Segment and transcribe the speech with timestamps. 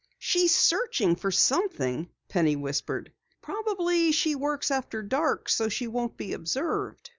[0.17, 3.13] "She's searching for something," Penny whispered.
[3.39, 7.07] "Probably she works after dark so she won't be observed."